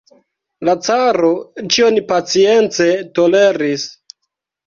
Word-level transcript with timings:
La 0.67 0.73
caro 0.87 1.29
ĉion 1.75 2.01
pacience 2.13 2.87
toleris. 3.19 3.85